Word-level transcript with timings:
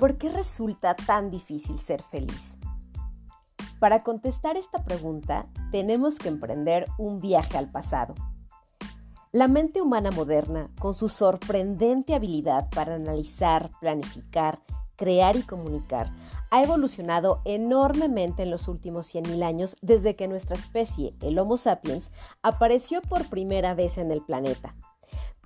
¿Por 0.00 0.16
qué 0.16 0.30
resulta 0.30 0.96
tan 0.96 1.30
difícil 1.30 1.78
ser 1.78 2.02
feliz? 2.02 2.56
Para 3.78 4.02
contestar 4.02 4.56
esta 4.56 4.82
pregunta, 4.82 5.46
tenemos 5.72 6.16
que 6.16 6.28
emprender 6.28 6.86
un 6.96 7.20
viaje 7.20 7.58
al 7.58 7.70
pasado. 7.70 8.14
La 9.30 9.46
mente 9.46 9.82
humana 9.82 10.10
moderna, 10.10 10.70
con 10.78 10.94
su 10.94 11.10
sorprendente 11.10 12.14
habilidad 12.14 12.70
para 12.70 12.94
analizar, 12.94 13.70
planificar, 13.78 14.60
crear 14.96 15.36
y 15.36 15.42
comunicar, 15.42 16.10
ha 16.50 16.62
evolucionado 16.62 17.42
enormemente 17.44 18.44
en 18.44 18.50
los 18.50 18.68
últimos 18.68 19.14
100.000 19.14 19.42
años 19.42 19.76
desde 19.82 20.16
que 20.16 20.28
nuestra 20.28 20.56
especie, 20.56 21.14
el 21.20 21.38
Homo 21.38 21.58
sapiens, 21.58 22.10
apareció 22.42 23.02
por 23.02 23.28
primera 23.28 23.74
vez 23.74 23.98
en 23.98 24.10
el 24.12 24.22
planeta. 24.22 24.74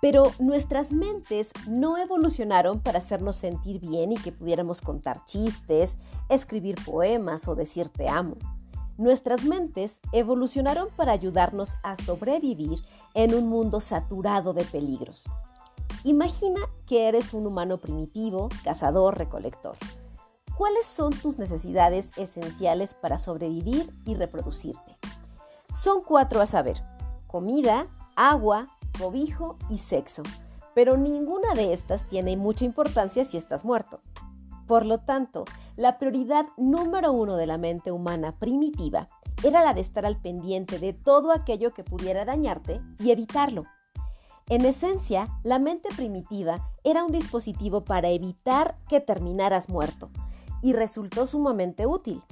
Pero 0.00 0.32
nuestras 0.38 0.92
mentes 0.92 1.50
no 1.66 1.96
evolucionaron 1.96 2.80
para 2.80 2.98
hacernos 2.98 3.36
sentir 3.36 3.80
bien 3.80 4.12
y 4.12 4.16
que 4.16 4.32
pudiéramos 4.32 4.80
contar 4.80 5.24
chistes, 5.24 5.96
escribir 6.28 6.76
poemas 6.84 7.48
o 7.48 7.54
decir 7.54 7.88
te 7.88 8.08
amo. 8.08 8.36
Nuestras 8.96 9.44
mentes 9.44 10.00
evolucionaron 10.12 10.88
para 10.96 11.12
ayudarnos 11.12 11.76
a 11.82 11.96
sobrevivir 11.96 12.78
en 13.14 13.34
un 13.34 13.48
mundo 13.48 13.80
saturado 13.80 14.52
de 14.52 14.64
peligros. 14.64 15.24
Imagina 16.04 16.60
que 16.86 17.08
eres 17.08 17.34
un 17.34 17.46
humano 17.46 17.78
primitivo, 17.78 18.48
cazador, 18.64 19.18
recolector. 19.18 19.76
¿Cuáles 20.56 20.86
son 20.86 21.12
tus 21.12 21.38
necesidades 21.38 22.10
esenciales 22.16 22.94
para 22.94 23.18
sobrevivir 23.18 23.88
y 24.04 24.14
reproducirte? 24.14 24.98
Son 25.72 26.02
cuatro 26.02 26.40
a 26.40 26.46
saber. 26.46 26.82
Comida, 27.28 27.86
agua, 28.16 28.66
cobijo 28.98 29.56
y 29.70 29.78
sexo, 29.78 30.22
pero 30.74 30.96
ninguna 30.96 31.54
de 31.54 31.72
estas 31.72 32.04
tiene 32.04 32.36
mucha 32.36 32.64
importancia 32.64 33.24
si 33.24 33.36
estás 33.36 33.64
muerto. 33.64 34.00
Por 34.66 34.84
lo 34.84 34.98
tanto, 34.98 35.44
la 35.76 35.98
prioridad 35.98 36.46
número 36.56 37.12
uno 37.12 37.36
de 37.36 37.46
la 37.46 37.56
mente 37.56 37.90
humana 37.92 38.38
primitiva 38.38 39.08
era 39.42 39.62
la 39.62 39.72
de 39.72 39.80
estar 39.80 40.04
al 40.04 40.20
pendiente 40.20 40.78
de 40.78 40.92
todo 40.92 41.32
aquello 41.32 41.72
que 41.72 41.84
pudiera 41.84 42.24
dañarte 42.24 42.80
y 42.98 43.10
evitarlo. 43.10 43.64
En 44.48 44.64
esencia, 44.64 45.28
la 45.42 45.58
mente 45.58 45.88
primitiva 45.94 46.70
era 46.82 47.04
un 47.04 47.12
dispositivo 47.12 47.84
para 47.84 48.08
evitar 48.08 48.78
que 48.88 49.00
terminaras 49.00 49.68
muerto 49.68 50.10
y 50.62 50.72
resultó 50.72 51.26
sumamente 51.26 51.86
útil. 51.86 52.22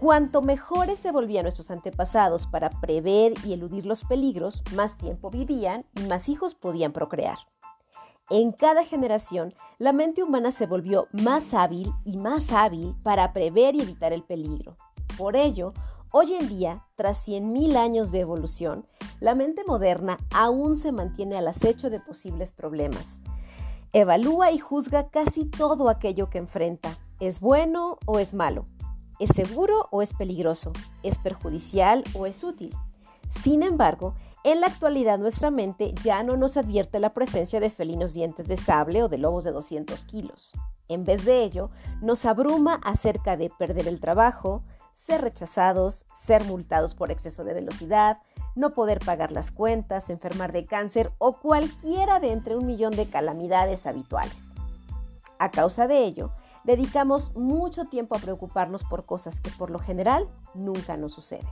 Cuanto 0.00 0.40
mejores 0.40 0.98
se 0.98 1.12
volvían 1.12 1.42
nuestros 1.42 1.70
antepasados 1.70 2.46
para 2.46 2.70
prever 2.70 3.34
y 3.44 3.52
eludir 3.52 3.84
los 3.84 4.02
peligros, 4.02 4.62
más 4.74 4.96
tiempo 4.96 5.28
vivían 5.28 5.84
y 5.94 6.08
más 6.08 6.30
hijos 6.30 6.54
podían 6.54 6.92
procrear. 6.92 7.36
En 8.30 8.52
cada 8.52 8.82
generación, 8.86 9.52
la 9.76 9.92
mente 9.92 10.22
humana 10.22 10.52
se 10.52 10.64
volvió 10.64 11.08
más 11.12 11.52
hábil 11.52 11.92
y 12.06 12.16
más 12.16 12.50
hábil 12.50 12.94
para 13.02 13.34
prever 13.34 13.74
y 13.74 13.82
evitar 13.82 14.14
el 14.14 14.22
peligro. 14.22 14.74
Por 15.18 15.36
ello, 15.36 15.74
hoy 16.12 16.32
en 16.32 16.48
día, 16.48 16.86
tras 16.94 17.28
100.000 17.28 17.76
años 17.76 18.10
de 18.10 18.20
evolución, 18.20 18.86
la 19.20 19.34
mente 19.34 19.64
moderna 19.66 20.16
aún 20.32 20.78
se 20.78 20.92
mantiene 20.92 21.36
al 21.36 21.46
acecho 21.46 21.90
de 21.90 22.00
posibles 22.00 22.52
problemas. 22.52 23.20
Evalúa 23.92 24.50
y 24.50 24.56
juzga 24.60 25.10
casi 25.10 25.44
todo 25.44 25.90
aquello 25.90 26.30
que 26.30 26.38
enfrenta. 26.38 26.96
¿Es 27.20 27.40
bueno 27.40 27.98
o 28.06 28.18
es 28.18 28.32
malo? 28.32 28.64
¿Es 29.20 29.28
seguro 29.36 29.86
o 29.90 30.00
es 30.00 30.14
peligroso? 30.14 30.72
¿Es 31.02 31.18
perjudicial 31.18 32.04
o 32.14 32.24
es 32.24 32.42
útil? 32.42 32.74
Sin 33.28 33.62
embargo, 33.62 34.14
en 34.44 34.62
la 34.62 34.66
actualidad 34.68 35.18
nuestra 35.18 35.50
mente 35.50 35.94
ya 36.02 36.22
no 36.22 36.38
nos 36.38 36.56
advierte 36.56 36.98
la 37.00 37.12
presencia 37.12 37.60
de 37.60 37.68
felinos 37.68 38.14
dientes 38.14 38.48
de 38.48 38.56
sable 38.56 39.02
o 39.02 39.08
de 39.10 39.18
lobos 39.18 39.44
de 39.44 39.52
200 39.52 40.06
kilos. 40.06 40.52
En 40.88 41.04
vez 41.04 41.26
de 41.26 41.44
ello, 41.44 41.68
nos 42.00 42.24
abruma 42.24 42.80
acerca 42.82 43.36
de 43.36 43.50
perder 43.50 43.88
el 43.88 44.00
trabajo, 44.00 44.62
ser 44.94 45.20
rechazados, 45.20 46.06
ser 46.14 46.44
multados 46.44 46.94
por 46.94 47.10
exceso 47.10 47.44
de 47.44 47.52
velocidad, 47.52 48.22
no 48.54 48.70
poder 48.70 49.00
pagar 49.00 49.32
las 49.32 49.50
cuentas, 49.50 50.08
enfermar 50.08 50.50
de 50.52 50.64
cáncer 50.64 51.12
o 51.18 51.34
cualquiera 51.34 52.20
de 52.20 52.32
entre 52.32 52.56
un 52.56 52.64
millón 52.64 52.92
de 52.92 53.06
calamidades 53.06 53.86
habituales. 53.86 54.54
A 55.38 55.50
causa 55.50 55.86
de 55.86 56.04
ello, 56.04 56.32
dedicamos 56.64 57.34
mucho 57.34 57.84
tiempo 57.86 58.16
a 58.16 58.20
preocuparnos 58.20 58.84
por 58.84 59.06
cosas 59.06 59.40
que 59.40 59.50
por 59.50 59.70
lo 59.70 59.78
general 59.78 60.28
nunca 60.54 60.96
nos 60.96 61.14
suceden. 61.14 61.48